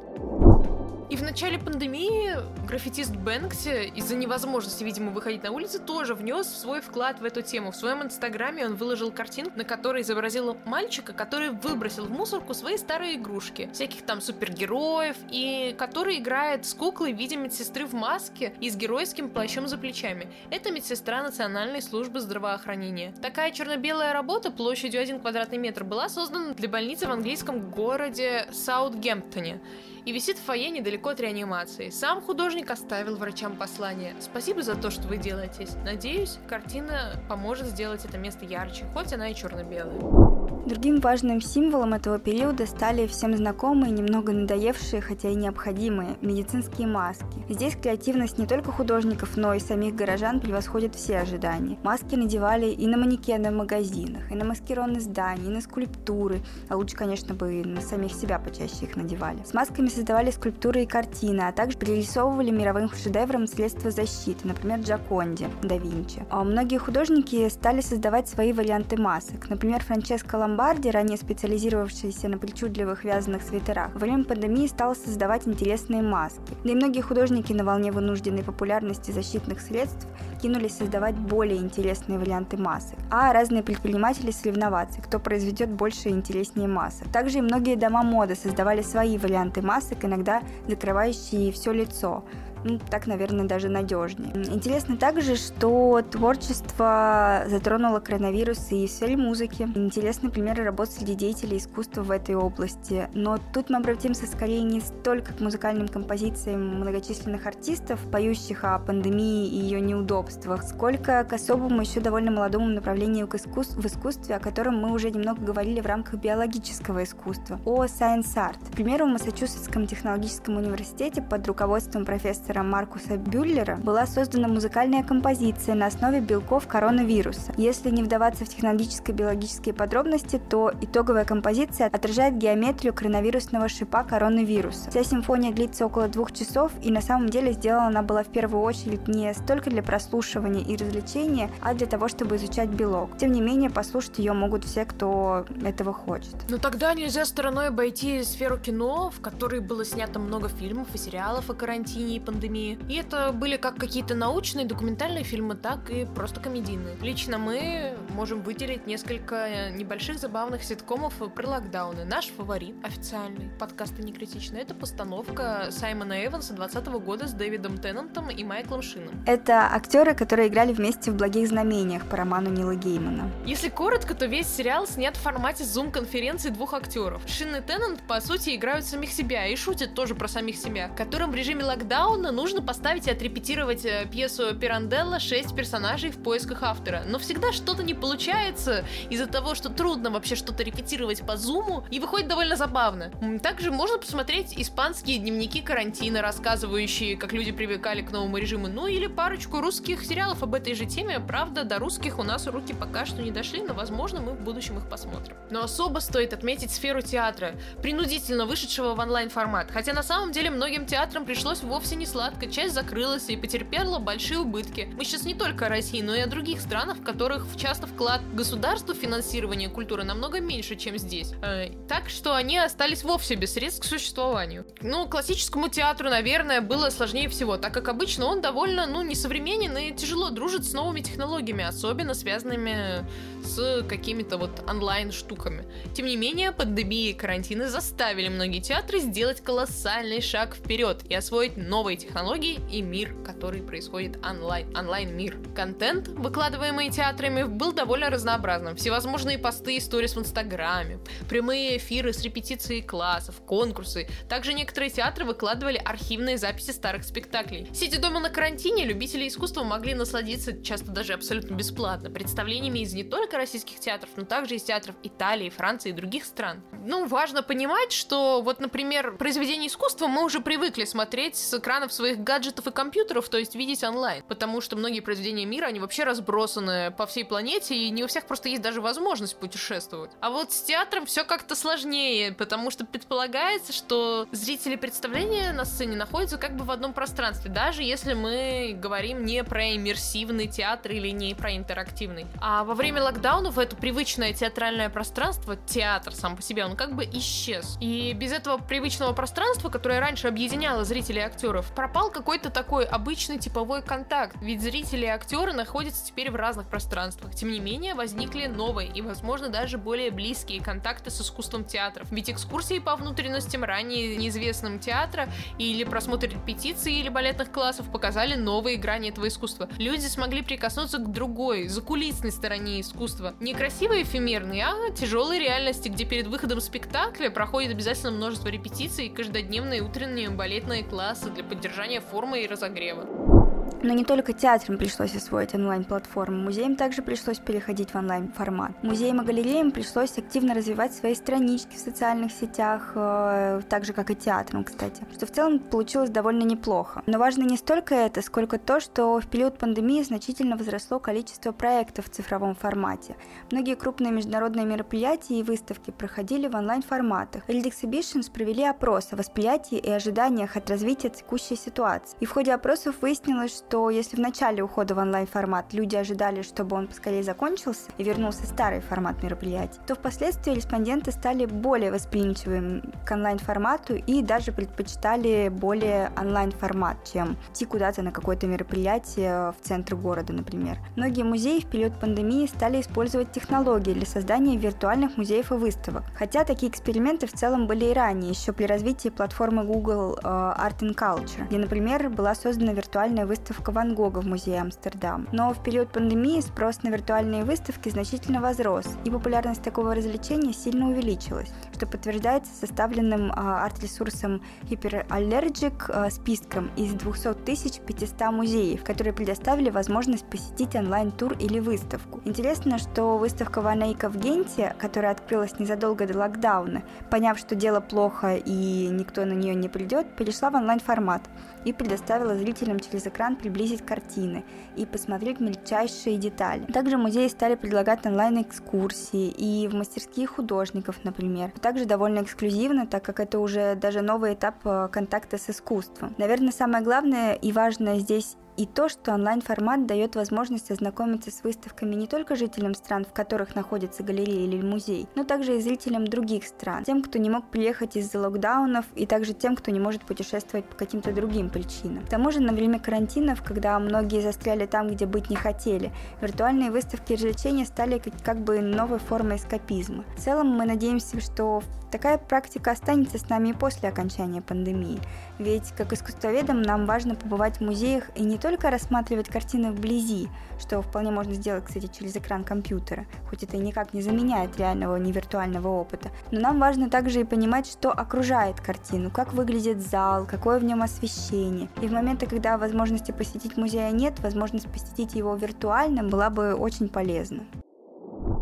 И 1.10 1.16
в 1.16 1.22
начале 1.22 1.58
пандемии 1.58 2.34
граффитист 2.66 3.16
Бэнкси 3.16 3.92
из-за 3.96 4.14
невозможности, 4.14 4.84
видимо, 4.84 5.10
выходить 5.10 5.42
на 5.42 5.52
улицы, 5.52 5.78
тоже 5.78 6.14
внес 6.14 6.46
свой 6.46 6.82
вклад 6.82 7.18
в 7.20 7.24
эту 7.24 7.40
тему. 7.40 7.70
В 7.70 7.76
своем 7.76 8.02
инстаграме 8.02 8.66
он 8.66 8.74
выложил 8.74 9.10
картинку, 9.10 9.56
на 9.56 9.64
которой 9.64 10.02
изобразил 10.02 10.58
мальчика, 10.66 11.14
который 11.14 11.48
выбросил 11.48 12.04
в 12.04 12.10
мусорку 12.10 12.52
свои 12.52 12.76
старые 12.76 13.16
игрушки, 13.16 13.70
всяких 13.72 14.02
там 14.02 14.20
супергероев, 14.20 15.16
и 15.30 15.74
который 15.78 16.18
играет 16.18 16.66
с 16.66 16.74
куклой 16.74 17.14
в 17.14 17.16
виде 17.16 17.36
медсестры 17.36 17.86
в 17.86 17.94
маске 17.94 18.52
и 18.60 18.68
с 18.68 18.76
геройским 18.76 19.30
плащом 19.30 19.66
за 19.66 19.78
плечами. 19.78 20.28
Это 20.50 20.70
медсестра 20.70 21.22
Национальной 21.22 21.80
службы 21.80 22.20
здравоохранения. 22.20 23.14
Такая 23.22 23.50
черно-белая 23.52 24.12
работа 24.12 24.50
площадью 24.50 25.00
1 25.00 25.20
квадратный 25.20 25.56
метр 25.56 25.84
была 25.84 26.10
создана 26.10 26.52
для 26.52 26.68
больницы 26.68 27.06
в 27.06 27.10
английском 27.10 27.70
городе 27.70 28.46
Саутгемптоне 28.52 29.62
и 30.08 30.12
висит 30.12 30.38
в 30.38 30.42
фойе 30.42 30.70
недалеко 30.70 30.97
от 31.06 31.20
реанимации. 31.20 31.90
Сам 31.90 32.20
художник 32.20 32.70
оставил 32.70 33.16
врачам 33.16 33.56
послание. 33.56 34.14
Спасибо 34.20 34.62
за 34.62 34.74
то, 34.74 34.90
что 34.90 35.06
вы 35.08 35.16
делаете. 35.16 35.66
Надеюсь, 35.84 36.38
картина 36.48 37.12
поможет 37.28 37.66
сделать 37.66 38.04
это 38.04 38.18
место 38.18 38.44
ярче, 38.44 38.84
хоть 38.94 39.12
она 39.12 39.28
и 39.28 39.34
черно-белая. 39.34 40.37
Другим 40.68 41.00
важным 41.00 41.40
символом 41.40 41.94
этого 41.94 42.18
периода 42.18 42.66
стали 42.66 43.06
всем 43.06 43.34
знакомые, 43.34 43.90
немного 43.90 44.32
надоевшие, 44.32 45.00
хотя 45.00 45.30
и 45.30 45.34
необходимые, 45.34 46.18
медицинские 46.20 46.86
маски. 46.86 47.24
Здесь 47.48 47.74
креативность 47.74 48.36
не 48.36 48.46
только 48.46 48.70
художников, 48.70 49.38
но 49.38 49.54
и 49.54 49.60
самих 49.60 49.94
горожан 49.94 50.40
превосходит 50.40 50.94
все 50.94 51.20
ожидания. 51.20 51.78
Маски 51.82 52.16
надевали 52.16 52.66
и 52.66 52.86
на 52.86 52.98
манекены 52.98 53.50
в 53.50 53.54
магазинах, 53.54 54.30
и 54.30 54.34
на 54.34 54.44
маскиронные 54.44 55.00
здания, 55.00 55.46
и 55.46 55.48
на 55.48 55.62
скульптуры, 55.62 56.42
а 56.68 56.76
лучше, 56.76 56.96
конечно, 56.96 57.34
бы 57.34 57.62
на 57.64 57.80
самих 57.80 58.12
себя 58.12 58.38
почаще 58.38 58.84
их 58.84 58.94
надевали. 58.94 59.38
С 59.46 59.54
масками 59.54 59.88
создавали 59.88 60.30
скульптуры 60.30 60.82
и 60.82 60.86
картины, 60.86 61.40
а 61.48 61.52
также 61.52 61.78
пририсовывали 61.78 62.50
мировым 62.50 62.90
шедеврам 62.92 63.46
средства 63.46 63.90
защиты, 63.90 64.46
например, 64.46 64.80
Джаконди 64.80 65.48
да 65.62 65.78
Винчи. 65.78 66.26
А 66.28 66.44
многие 66.44 66.76
художники 66.76 67.48
стали 67.48 67.80
создавать 67.80 68.28
свои 68.28 68.52
варианты 68.52 69.00
масок. 69.00 69.48
Например, 69.48 69.82
Франческо 69.82 70.36
Ломбарди, 70.58 70.90
ранее 70.90 71.16
специализировавшийся 71.16 72.26
на 72.28 72.36
причудливых 72.36 73.04
вязаных 73.04 73.42
свитерах, 73.42 73.92
во 73.94 74.00
время 74.00 74.24
пандемии 74.24 74.66
стал 74.66 74.96
создавать 74.96 75.46
интересные 75.46 76.02
маски. 76.02 76.40
Да 76.64 76.72
и 76.72 76.74
многие 76.74 77.00
художники 77.00 77.52
на 77.52 77.62
волне 77.62 77.92
вынужденной 77.92 78.42
популярности 78.42 79.12
защитных 79.12 79.60
средств 79.60 80.08
кинулись 80.42 80.76
создавать 80.76 81.14
более 81.14 81.58
интересные 81.58 82.18
варианты 82.18 82.56
масок, 82.56 82.98
а 83.08 83.32
разные 83.32 83.62
предприниматели 83.62 84.32
соревноваться, 84.32 85.00
кто 85.00 85.20
произведет 85.20 85.70
больше 85.70 86.08
и 86.08 86.12
интереснее 86.12 86.66
масок. 86.66 87.06
Также 87.12 87.38
и 87.38 87.42
многие 87.42 87.76
дома 87.76 88.02
моды 88.02 88.34
создавали 88.34 88.82
свои 88.82 89.16
варианты 89.16 89.62
масок, 89.62 90.04
иногда 90.04 90.42
закрывающие 90.66 91.52
все 91.52 91.70
лицо, 91.70 92.24
ну, 92.68 92.78
так, 92.90 93.06
наверное, 93.06 93.46
даже 93.46 93.68
надежнее. 93.68 94.30
Интересно 94.52 94.96
также, 94.96 95.36
что 95.36 96.02
творчество 96.02 97.44
затронуло 97.46 98.00
коронавирус 98.00 98.70
и 98.70 98.86
в 98.86 99.16
музыки. 99.16 99.62
Интересны 99.74 100.30
примеры 100.30 100.64
работ 100.64 100.90
среди 100.90 101.14
деятелей 101.14 101.58
искусства 101.58 102.02
в 102.02 102.10
этой 102.10 102.34
области. 102.34 103.08
Но 103.14 103.38
тут 103.54 103.70
мы 103.70 103.78
обратимся 103.78 104.26
скорее 104.26 104.62
не 104.62 104.80
столько 104.80 105.32
к 105.32 105.40
музыкальным 105.40 105.88
композициям 105.88 106.80
многочисленных 106.80 107.46
артистов, 107.46 108.00
поющих 108.10 108.64
о 108.64 108.78
пандемии 108.78 109.48
и 109.48 109.56
ее 109.56 109.80
неудобствах, 109.80 110.62
сколько 110.62 111.24
к 111.24 111.32
особому 111.32 111.80
еще 111.80 112.00
довольно 112.00 112.30
молодому 112.30 112.66
направлению 112.66 113.28
к 113.28 113.34
искус... 113.34 113.68
в 113.68 113.86
искусстве, 113.86 114.36
о 114.36 114.40
котором 114.40 114.78
мы 114.78 114.92
уже 114.92 115.10
немного 115.10 115.42
говорили 115.42 115.80
в 115.80 115.86
рамках 115.86 116.20
биологического 116.20 117.04
искусства, 117.04 117.60
о 117.64 117.84
Science 117.84 118.34
Art. 118.36 118.58
К 118.72 118.76
примеру, 118.76 119.06
в 119.06 119.08
Массачусетском 119.08 119.86
технологическом 119.86 120.56
университете 120.56 121.22
под 121.22 121.46
руководством 121.46 122.04
профессора 122.04 122.57
профессора 122.58 122.62
Маркуса 122.62 123.16
Бюллера 123.16 123.76
была 123.76 124.06
создана 124.06 124.48
музыкальная 124.48 125.02
композиция 125.02 125.74
на 125.74 125.86
основе 125.86 126.20
белков 126.20 126.66
коронавируса. 126.66 127.52
Если 127.56 127.90
не 127.90 128.02
вдаваться 128.02 128.44
в 128.44 128.48
технологические 128.48 129.14
биологические 129.14 129.74
подробности, 129.74 130.40
то 130.48 130.72
итоговая 130.80 131.24
композиция 131.24 131.88
отражает 131.88 132.38
геометрию 132.38 132.92
коронавирусного 132.92 133.68
шипа 133.68 134.04
коронавируса. 134.04 134.90
Вся 134.90 135.04
симфония 135.04 135.52
длится 135.52 135.86
около 135.86 136.08
двух 136.08 136.32
часов, 136.32 136.72
и 136.82 136.90
на 136.90 137.00
самом 137.00 137.28
деле 137.28 137.52
сделана 137.52 137.88
она 137.88 138.02
была 138.02 138.22
в 138.22 138.28
первую 138.28 138.62
очередь 138.62 139.08
не 139.08 139.32
столько 139.34 139.70
для 139.70 139.82
прослушивания 139.82 140.62
и 140.62 140.76
развлечения, 140.76 141.50
а 141.62 141.74
для 141.74 141.86
того, 141.86 142.08
чтобы 142.08 142.36
изучать 142.36 142.68
белок. 142.68 143.16
Тем 143.18 143.32
не 143.32 143.40
менее, 143.40 143.70
послушать 143.70 144.18
ее 144.18 144.32
могут 144.32 144.64
все, 144.64 144.84
кто 144.84 145.44
этого 145.64 145.92
хочет. 145.92 146.34
Но 146.48 146.58
тогда 146.58 146.94
нельзя 146.94 147.24
стороной 147.24 147.68
обойти 147.68 148.22
сферу 148.22 148.58
кино, 148.58 149.10
в 149.10 149.20
которой 149.20 149.60
было 149.60 149.84
снято 149.84 150.18
много 150.18 150.48
фильмов 150.48 150.88
и 150.94 150.98
сериалов 150.98 151.50
о 151.50 151.54
карантине 151.54 152.16
и 152.16 152.20
пандемии 152.20 152.37
пандемии. 152.38 152.78
И 152.88 152.94
это 152.94 153.32
были 153.32 153.56
как 153.56 153.76
какие-то 153.76 154.14
научные, 154.14 154.64
документальные 154.64 155.24
фильмы, 155.24 155.56
так 155.56 155.90
и 155.90 156.04
просто 156.04 156.40
комедийные. 156.40 156.96
Лично 157.02 157.38
мы 157.38 157.96
можем 158.18 158.42
выделить 158.42 158.84
несколько 158.84 159.70
небольших 159.70 160.18
забавных 160.18 160.64
ситкомов 160.64 161.14
про 161.36 161.48
локдауны. 161.50 162.04
Наш 162.04 162.26
фаворит, 162.26 162.74
официальный, 162.82 163.48
подкасты 163.60 164.02
не 164.02 164.12
критично, 164.12 164.56
это 164.56 164.74
постановка 164.74 165.68
Саймона 165.70 166.26
Эванса 166.26 166.52
20 166.52 166.84
года 166.88 167.28
с 167.28 167.32
Дэвидом 167.32 167.78
Теннантом 167.78 168.28
и 168.28 168.42
Майклом 168.42 168.82
Шином. 168.82 169.14
Это 169.24 169.68
актеры, 169.72 170.16
которые 170.16 170.48
играли 170.48 170.72
вместе 170.72 171.12
в 171.12 171.14
«Благих 171.14 171.46
знамениях» 171.46 172.06
по 172.06 172.16
роману 172.16 172.50
Нила 172.50 172.74
Геймана. 172.74 173.30
Если 173.46 173.68
коротко, 173.68 174.16
то 174.16 174.26
весь 174.26 174.48
сериал 174.48 174.88
снят 174.88 175.16
в 175.16 175.20
формате 175.20 175.62
зум-конференции 175.62 176.50
двух 176.50 176.74
актеров. 176.74 177.22
Шин 177.28 177.54
и 177.54 177.60
Теннант, 177.60 178.00
по 178.08 178.20
сути, 178.20 178.56
играют 178.56 178.84
самих 178.84 179.12
себя 179.12 179.46
и 179.46 179.54
шутят 179.54 179.94
тоже 179.94 180.16
про 180.16 180.26
самих 180.26 180.56
себя, 180.56 180.88
которым 180.88 181.30
в 181.30 181.36
режиме 181.36 181.62
локдауна 181.62 182.32
нужно 182.32 182.62
поставить 182.62 183.06
и 183.06 183.12
отрепетировать 183.12 183.84
э, 183.84 184.08
пьесу 184.10 184.56
Пиранделла 184.56 185.20
«Шесть 185.20 185.54
персонажей 185.54 186.10
в 186.10 186.20
поисках 186.20 186.64
автора». 186.64 187.04
Но 187.06 187.20
всегда 187.20 187.52
что-то 187.52 187.84
не 187.84 187.94
получается 187.94 188.07
из-за 188.14 189.26
того, 189.26 189.54
что 189.54 189.68
трудно 189.68 190.10
вообще 190.10 190.36
что-то 190.36 190.62
репетировать 190.62 191.26
по 191.26 191.36
зуму, 191.36 191.84
и 191.90 192.00
выходит 192.00 192.28
довольно 192.28 192.56
забавно. 192.56 193.10
Также 193.42 193.70
можно 193.70 193.98
посмотреть 193.98 194.54
испанские 194.56 195.18
дневники 195.18 195.60
карантина, 195.60 196.22
рассказывающие, 196.22 197.16
как 197.16 197.32
люди 197.32 197.52
привыкали 197.52 198.02
к 198.02 198.10
новому 198.10 198.36
режиму, 198.36 198.68
ну 198.68 198.86
или 198.86 199.06
парочку 199.06 199.60
русских 199.60 200.04
сериалов 200.04 200.42
об 200.42 200.54
этой 200.54 200.74
же 200.74 200.86
теме. 200.86 201.20
Правда, 201.20 201.64
до 201.64 201.78
русских 201.78 202.18
у 202.18 202.22
нас 202.22 202.46
руки 202.46 202.72
пока 202.72 203.04
что 203.06 203.22
не 203.22 203.30
дошли, 203.30 203.62
но, 203.62 203.74
возможно, 203.74 204.20
мы 204.20 204.32
в 204.32 204.40
будущем 204.40 204.78
их 204.78 204.88
посмотрим. 204.88 205.36
Но 205.50 205.64
особо 205.64 205.98
стоит 205.98 206.32
отметить 206.32 206.70
сферу 206.70 207.02
театра, 207.02 207.54
принудительно 207.82 208.46
вышедшего 208.46 208.94
в 208.94 208.98
онлайн-формат, 209.00 209.70
хотя 209.70 209.92
на 209.92 210.02
самом 210.02 210.30
деле 210.30 210.50
многим 210.50 210.86
театрам 210.86 211.24
пришлось 211.24 211.62
вовсе 211.62 211.96
не 211.96 212.06
сладко, 212.06 212.50
часть 212.50 212.74
закрылась 212.74 213.28
и 213.28 213.36
потерпела 213.36 213.98
большие 213.98 214.38
убытки. 214.38 214.92
Мы 214.96 215.04
сейчас 215.04 215.24
не 215.24 215.34
только 215.34 215.66
о 215.66 215.68
России, 215.68 216.02
но 216.02 216.14
и 216.14 216.20
о 216.20 216.26
других 216.26 216.60
странах, 216.60 216.98
в 216.98 217.02
которых 217.02 217.46
часто 217.56 217.87
вклад 217.94 218.20
государства 218.34 218.94
в 218.94 218.98
финансирование 218.98 219.68
культуры 219.68 220.04
намного 220.04 220.40
меньше, 220.40 220.76
чем 220.76 220.98
здесь. 220.98 221.32
Э, 221.42 221.70
так 221.88 222.08
что 222.08 222.34
они 222.34 222.58
остались 222.58 223.02
вовсе 223.04 223.34
без 223.34 223.54
средств 223.54 223.82
к 223.82 223.84
существованию. 223.84 224.66
Ну, 224.80 225.08
классическому 225.08 225.68
театру, 225.68 226.08
наверное, 226.08 226.60
было 226.60 226.90
сложнее 226.90 227.28
всего, 227.28 227.56
так 227.56 227.72
как 227.74 227.88
обычно 227.88 228.26
он 228.26 228.40
довольно, 228.40 228.86
ну, 228.86 229.02
несовременен 229.02 229.76
и 229.76 229.92
тяжело 229.92 230.30
дружит 230.30 230.64
с 230.64 230.72
новыми 230.72 231.00
технологиями, 231.00 231.64
особенно 231.64 232.14
связанными 232.14 233.06
с 233.42 233.84
какими-то 233.88 234.38
вот 234.38 234.50
онлайн-штуками. 234.68 235.64
Тем 235.94 236.06
не 236.06 236.16
менее, 236.16 236.52
пандемия 236.52 237.10
и 237.10 237.14
карантины 237.14 237.68
заставили 237.68 238.28
многие 238.28 238.60
театры 238.60 238.98
сделать 239.00 239.40
колоссальный 239.42 240.20
шаг 240.20 240.54
вперед 240.54 241.02
и 241.08 241.14
освоить 241.14 241.56
новые 241.56 241.96
технологии 241.96 242.60
и 242.70 242.82
мир, 242.82 243.14
который 243.24 243.62
происходит 243.62 244.18
онлайн, 244.24 244.76
онлайн-мир. 244.76 245.38
Контент, 245.54 246.08
выкладываемый 246.08 246.90
театрами, 246.90 247.44
был 247.44 247.72
довольно 247.78 248.10
разнообразным. 248.10 248.74
Всевозможные 248.74 249.38
посты 249.38 249.76
и 249.76 249.80
сторис 249.80 250.16
в 250.16 250.18
Инстаграме, 250.18 250.98
прямые 251.28 251.76
эфиры 251.76 252.12
с 252.12 252.22
репетицией 252.24 252.82
классов, 252.82 253.36
конкурсы. 253.46 254.08
Также 254.28 254.52
некоторые 254.52 254.90
театры 254.90 255.24
выкладывали 255.24 255.80
архивные 255.84 256.38
записи 256.38 256.72
старых 256.72 257.04
спектаклей. 257.04 257.68
Сидя 257.72 258.00
дома 258.00 258.18
на 258.18 258.30
карантине, 258.30 258.84
любители 258.84 259.28
искусства 259.28 259.62
могли 259.62 259.94
насладиться 259.94 260.60
часто 260.60 260.90
даже 260.90 261.12
абсолютно 261.12 261.54
бесплатно 261.54 262.10
представлениями 262.10 262.80
из 262.80 262.94
не 262.94 263.04
только 263.04 263.36
российских 263.36 263.78
театров, 263.78 264.10
но 264.16 264.24
также 264.24 264.56
из 264.56 264.64
театров 264.64 264.96
Италии, 265.04 265.48
Франции 265.48 265.90
и 265.90 265.92
других 265.92 266.24
стран. 266.24 266.64
Ну, 266.84 267.06
важно 267.06 267.44
понимать, 267.44 267.92
что 267.92 268.42
вот, 268.42 268.58
например, 268.58 269.16
произведение 269.18 269.68
искусства 269.68 270.08
мы 270.08 270.24
уже 270.24 270.40
привыкли 270.40 270.84
смотреть 270.84 271.36
с 271.36 271.54
экранов 271.54 271.92
своих 271.92 272.18
гаджетов 272.18 272.66
и 272.66 272.72
компьютеров, 272.72 273.28
то 273.28 273.38
есть 273.38 273.54
видеть 273.54 273.84
онлайн, 273.84 274.24
потому 274.26 274.60
что 274.60 274.74
многие 274.74 274.98
произведения 274.98 275.46
мира, 275.46 275.66
они 275.66 275.78
вообще 275.78 276.02
разбросаны 276.02 276.90
по 276.90 277.06
всей 277.06 277.24
планете, 277.24 277.67
и 277.70 277.90
не 277.90 278.04
у 278.04 278.06
всех 278.06 278.26
просто 278.26 278.48
есть 278.48 278.62
даже 278.62 278.80
возможность 278.80 279.38
путешествовать. 279.38 280.10
А 280.20 280.30
вот 280.30 280.52
с 280.52 280.62
театром 280.62 281.06
все 281.06 281.24
как-то 281.24 281.54
сложнее, 281.54 282.32
потому 282.32 282.70
что 282.70 282.84
предполагается, 282.84 283.72
что 283.72 284.26
зрители 284.32 284.76
представления 284.76 285.52
на 285.52 285.64
сцене 285.64 285.96
находятся 285.96 286.38
как 286.38 286.56
бы 286.56 286.64
в 286.64 286.70
одном 286.70 286.92
пространстве, 286.92 287.50
даже 287.50 287.82
если 287.82 288.14
мы 288.14 288.74
говорим 288.76 289.24
не 289.24 289.44
про 289.44 289.74
иммерсивный 289.74 290.46
театр 290.46 290.92
или 290.92 291.08
не 291.08 291.34
про 291.34 291.56
интерактивный. 291.56 292.26
А 292.40 292.64
во 292.64 292.74
время 292.74 293.02
локдаунов 293.02 293.58
это 293.58 293.76
привычное 293.76 294.32
театральное 294.32 294.88
пространство, 294.88 295.56
театр 295.56 296.14
сам 296.14 296.36
по 296.36 296.42
себе, 296.42 296.64
он 296.64 296.76
как 296.76 296.94
бы 296.94 297.04
исчез. 297.04 297.76
И 297.80 298.12
без 298.12 298.32
этого 298.32 298.58
привычного 298.58 299.12
пространства, 299.12 299.68
которое 299.68 300.00
раньше 300.00 300.28
объединяло 300.28 300.84
зрителей 300.84 301.20
и 301.20 301.24
актеров, 301.24 301.72
пропал 301.74 302.10
какой-то 302.10 302.50
такой 302.50 302.84
обычный 302.84 303.38
типовой 303.38 303.82
контакт. 303.82 304.36
Ведь 304.40 304.62
зрители 304.62 305.06
и 305.06 305.08
актеры 305.08 305.52
находятся 305.52 306.04
теперь 306.04 306.30
в 306.30 306.36
разных 306.36 306.68
пространствах. 306.68 307.34
Тем 307.34 307.50
не 307.50 307.57
менее, 307.58 307.94
возникли 307.94 308.46
новые 308.46 308.90
и, 308.90 309.00
возможно, 309.02 309.48
даже 309.48 309.78
более 309.78 310.10
близкие 310.10 310.62
контакты 310.62 311.10
с 311.10 311.20
искусством 311.20 311.64
театров. 311.64 312.08
Ведь 312.10 312.30
экскурсии 312.30 312.78
по 312.78 312.96
внутренностям 312.96 313.64
ранее 313.64 314.16
неизвестным 314.16 314.78
театра 314.78 315.28
или 315.58 315.84
просмотр 315.84 316.28
репетиций 316.28 316.94
или 316.94 317.08
балетных 317.08 317.52
классов 317.52 317.90
показали 317.90 318.34
новые 318.34 318.76
грани 318.76 319.10
этого 319.10 319.28
искусства. 319.28 319.68
Люди 319.78 320.06
смогли 320.06 320.42
прикоснуться 320.42 320.98
к 320.98 321.10
другой, 321.10 321.68
закулисной 321.68 322.32
стороне 322.32 322.80
искусства. 322.80 323.34
Не 323.40 323.54
красивой 323.54 324.02
эфемерной, 324.02 324.60
а 324.60 324.90
тяжелой 324.90 325.38
реальности, 325.38 325.88
где 325.88 326.04
перед 326.04 326.26
выходом 326.26 326.60
спектакля 326.60 327.30
проходит 327.30 327.72
обязательно 327.72 328.10
множество 328.10 328.48
репетиций 328.48 329.06
и 329.06 329.10
каждодневные 329.10 329.82
утренние 329.82 330.30
балетные 330.30 330.82
классы 330.82 331.30
для 331.30 331.44
поддержания 331.44 332.00
формы 332.00 332.42
и 332.42 332.46
разогрева. 332.46 333.37
Но 333.82 333.94
не 333.94 334.04
только 334.04 334.32
театрам 334.32 334.76
пришлось 334.76 335.14
освоить 335.14 335.54
онлайн-платформу, 335.54 336.36
музеям 336.36 336.74
также 336.74 337.02
пришлось 337.02 337.38
переходить 337.38 337.90
в 337.90 337.96
онлайн-формат. 337.96 338.72
Музеям 338.82 339.20
и 339.22 339.24
галереям 339.24 339.70
пришлось 339.70 340.18
активно 340.18 340.54
развивать 340.54 340.92
свои 340.92 341.14
странички 341.14 341.76
в 341.76 341.78
социальных 341.78 342.32
сетях, 342.32 342.92
э, 342.94 343.60
так 343.68 343.84
же, 343.84 343.92
как 343.92 344.10
и 344.10 344.16
театрам, 344.16 344.64
кстати, 344.64 345.04
что 345.14 345.26
в 345.26 345.30
целом 345.30 345.60
получилось 345.60 346.10
довольно 346.10 346.42
неплохо. 346.42 347.02
Но 347.06 347.18
важно 347.18 347.44
не 347.44 347.56
столько 347.56 347.94
это, 347.94 348.20
сколько 348.22 348.58
то, 348.58 348.80
что 348.80 349.20
в 349.20 349.26
период 349.28 349.58
пандемии 349.58 350.02
значительно 350.02 350.56
возросло 350.56 350.98
количество 350.98 351.52
проектов 351.52 352.06
в 352.06 352.10
цифровом 352.10 352.56
формате. 352.56 353.16
Многие 353.52 353.76
крупные 353.76 354.10
международные 354.12 354.66
мероприятия 354.66 355.38
и 355.38 355.42
выставки 355.42 355.92
проходили 355.92 356.48
в 356.48 356.56
онлайн-форматах. 356.56 357.48
Field 357.48 357.64
Exhibitions 357.64 358.30
провели 358.32 358.64
опрос 358.64 359.12
о 359.12 359.16
восприятии 359.16 359.78
и 359.78 359.90
ожиданиях 359.90 360.56
от 360.56 360.68
развития 360.68 361.10
текущей 361.10 361.56
ситуации. 361.56 362.16
И 362.20 362.26
в 362.26 362.32
ходе 362.32 362.52
опросов 362.52 362.96
выяснилось, 363.00 363.56
что 363.68 363.90
если 363.90 364.16
в 364.16 364.20
начале 364.20 364.62
ухода 364.62 364.94
в 364.94 364.98
онлайн-формат 364.98 365.74
люди 365.74 365.94
ожидали, 365.94 366.40
чтобы 366.40 366.74
он 366.74 366.86
поскорее 366.86 367.22
закончился 367.22 367.90
и 367.98 368.02
вернулся 368.02 368.46
старый 368.46 368.80
формат 368.80 369.22
мероприятий, 369.22 369.78
то 369.86 369.94
впоследствии 369.94 370.54
респонденты 370.54 371.12
стали 371.12 371.44
более 371.44 371.92
восприимчивыми 371.92 372.82
к 373.04 373.10
онлайн-формату 373.10 373.96
и 373.96 374.22
даже 374.22 374.52
предпочитали 374.52 375.50
более 375.50 376.10
онлайн-формат, 376.16 376.96
чем 377.12 377.36
идти 377.50 377.66
куда-то 377.66 378.00
на 378.00 378.10
какое-то 378.10 378.46
мероприятие 378.46 379.52
в 379.52 379.56
центр 379.60 379.96
города, 379.96 380.32
например. 380.32 380.78
Многие 380.96 381.24
музеи 381.24 381.60
в 381.60 381.66
период 381.66 381.92
пандемии 382.00 382.46
стали 382.46 382.80
использовать 382.80 383.32
технологии 383.32 383.92
для 383.92 384.06
создания 384.06 384.56
виртуальных 384.56 385.18
музеев 385.18 385.52
и 385.52 385.56
выставок. 385.56 386.04
Хотя 386.16 386.44
такие 386.44 386.72
эксперименты 386.72 387.26
в 387.26 387.34
целом 387.34 387.66
были 387.66 387.86
и 387.86 387.92
ранее, 387.92 388.30
еще 388.30 388.54
при 388.54 388.64
развитии 388.64 389.10
платформы 389.10 389.64
Google 389.64 390.16
э, 390.16 390.26
Art 390.26 390.78
and 390.80 390.94
Culture, 390.94 391.46
где, 391.48 391.58
например, 391.58 392.08
была 392.08 392.34
создана 392.34 392.72
виртуальная 392.72 393.26
выставка 393.26 393.57
выставка 393.58 393.72
Ван 393.72 393.94
Гога 393.94 394.20
в 394.20 394.26
музее 394.26 394.60
Амстердам. 394.60 395.26
Но 395.32 395.52
в 395.52 395.62
период 395.62 395.90
пандемии 395.90 396.40
спрос 396.40 396.82
на 396.82 396.90
виртуальные 396.90 397.44
выставки 397.44 397.88
значительно 397.88 398.40
возрос, 398.40 398.86
и 399.04 399.10
популярность 399.10 399.62
такого 399.62 399.94
развлечения 399.94 400.52
сильно 400.52 400.88
увеличилась, 400.88 401.52
что 401.74 401.86
подтверждается 401.86 402.52
составленным 402.54 403.32
а, 403.34 403.64
арт-ресурсом 403.64 404.42
Hyperallergic 404.62 405.90
а, 405.90 406.10
списком 406.10 406.70
из 406.76 406.92
200 406.92 407.80
500 407.80 408.32
музеев, 408.32 408.84
которые 408.84 409.12
предоставили 409.12 409.70
возможность 409.70 410.24
посетить 410.26 410.76
онлайн-тур 410.76 411.32
или 411.32 411.58
выставку. 411.58 412.20
Интересно, 412.24 412.78
что 412.78 413.18
выставка 413.18 413.60
Ван 413.60 413.82
Эйка 413.82 414.08
в 414.08 414.16
Генте, 414.16 414.74
которая 414.78 415.12
открылась 415.12 415.58
незадолго 415.58 416.06
до 416.06 416.18
локдауна, 416.18 416.82
поняв, 417.10 417.38
что 417.38 417.54
дело 417.56 417.80
плохо 417.80 418.36
и 418.36 418.88
никто 418.88 419.24
на 419.24 419.32
нее 419.32 419.54
не 419.54 419.68
придет, 419.68 420.06
перешла 420.16 420.50
в 420.50 420.54
онлайн-формат 420.54 421.22
и 421.64 421.72
предоставила 421.72 422.36
зрителям 422.36 422.78
через 422.78 423.06
экран 423.06 423.36
приблизить 423.48 423.80
картины 423.80 424.44
и 424.76 424.84
посмотреть 424.84 425.40
мельчайшие 425.40 426.18
детали. 426.18 426.70
Также 426.70 426.98
музеи 426.98 427.28
стали 427.28 427.54
предлагать 427.54 428.04
онлайн-экскурсии 428.04 429.28
и 429.28 429.68
в 429.68 429.74
мастерские 429.74 430.26
художников, 430.26 430.96
например. 431.02 431.50
Также 431.62 431.86
довольно 431.86 432.22
эксклюзивно, 432.22 432.86
так 432.86 433.02
как 433.02 433.20
это 433.20 433.38
уже 433.38 433.74
даже 433.74 434.02
новый 434.02 434.34
этап 434.34 434.56
э, 434.64 434.88
контакта 434.92 435.38
с 435.38 435.48
искусством. 435.48 436.14
Наверное, 436.18 436.52
самое 436.52 436.84
главное 436.84 437.32
и 437.32 437.52
важное 437.52 438.00
здесь 438.00 438.36
и 438.58 438.66
то, 438.66 438.88
что 438.88 439.14
онлайн-формат 439.14 439.86
дает 439.86 440.16
возможность 440.16 440.72
ознакомиться 440.72 441.30
с 441.30 441.44
выставками 441.44 441.94
не 441.94 442.08
только 442.08 442.34
жителям 442.34 442.74
стран, 442.74 443.04
в 443.04 443.12
которых 443.12 443.54
находится 443.54 444.02
галерея 444.02 444.46
или 444.46 444.60
музей, 444.60 445.06
но 445.14 445.22
также 445.22 445.56
и 445.56 445.60
зрителям 445.60 446.08
других 446.08 446.44
стран, 446.44 446.82
тем, 446.82 447.02
кто 447.02 447.18
не 447.18 447.30
мог 447.30 447.48
приехать 447.48 447.96
из-за 447.96 448.18
локдаунов, 448.18 448.84
и 448.96 449.06
также 449.06 449.32
тем, 449.32 449.54
кто 449.54 449.70
не 449.70 449.78
может 449.78 450.02
путешествовать 450.02 450.64
по 450.64 450.74
каким-то 450.74 451.12
другим 451.12 451.50
причинам. 451.50 452.04
К 452.04 452.08
тому 452.08 452.32
же 452.32 452.40
на 452.40 452.52
время 452.52 452.80
карантинов, 452.80 453.44
когда 453.44 453.78
многие 453.78 454.22
застряли 454.22 454.66
там, 454.66 454.88
где 454.88 455.06
быть 455.06 455.30
не 455.30 455.36
хотели, 455.36 455.92
виртуальные 456.20 456.72
выставки 456.72 457.12
и 457.12 457.14
развлечения 457.14 457.64
стали 457.64 458.02
как 458.24 458.38
бы 458.40 458.60
новой 458.60 458.98
формой 458.98 459.36
эскапизма. 459.36 460.04
В 460.16 460.20
целом 460.20 460.48
мы 460.48 460.64
надеемся, 460.64 461.20
что 461.20 461.62
такая 461.92 462.18
практика 462.18 462.72
останется 462.72 463.18
с 463.18 463.28
нами 463.28 463.50
и 463.50 463.52
после 463.52 463.88
окончания 463.88 464.42
пандемии. 464.42 464.98
Ведь 465.38 465.72
как 465.76 465.92
искусствоведам 465.92 466.60
нам 466.60 466.86
важно 466.86 467.14
побывать 467.14 467.58
в 467.58 467.60
музеях 467.60 468.10
и 468.16 468.24
не 468.24 468.36
только 468.36 468.47
рассматривать 468.56 469.28
картины 469.28 469.72
вблизи, 469.72 470.28
что 470.58 470.80
вполне 470.82 471.10
можно 471.10 471.34
сделать, 471.34 471.64
кстати, 471.64 471.86
через 471.86 472.16
экран 472.16 472.44
компьютера, 472.44 473.06
хоть 473.28 473.42
это 473.42 473.56
и 473.56 473.60
никак 473.60 473.92
не 473.92 474.02
заменяет 474.02 474.58
реального 474.58 474.96
невиртуального 474.96 475.68
опыта, 475.68 476.10
но 476.30 476.40
нам 476.40 476.58
важно 476.58 476.88
также 476.88 477.20
и 477.20 477.24
понимать, 477.24 477.66
что 477.66 477.90
окружает 477.90 478.60
картину, 478.60 479.10
как 479.10 479.32
выглядит 479.32 479.80
зал, 479.80 480.26
какое 480.26 480.58
в 480.58 480.64
нем 480.64 480.82
освещение. 480.82 481.68
И 481.82 481.88
в 481.88 481.92
моменты, 481.92 482.26
когда 482.26 482.58
возможности 482.58 483.12
посетить 483.12 483.56
музея 483.56 483.90
нет, 483.90 484.18
возможность 484.20 484.70
посетить 484.70 485.14
его 485.14 485.34
виртуально 485.34 486.04
была 486.04 486.30
бы 486.30 486.54
очень 486.54 486.88
полезна. 486.88 487.44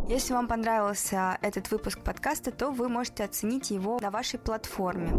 Если 0.09 0.35
вам 0.35 0.47
понравился 0.47 1.37
этот 1.43 1.71
выпуск 1.71 2.01
подкаста, 2.01 2.53
то 2.53 2.71
вы 2.71 2.89
можете 2.89 3.25
оценить 3.25 3.71
его 3.71 3.99
на 4.01 4.11
вашей 4.11 4.39
платформе. 4.39 5.11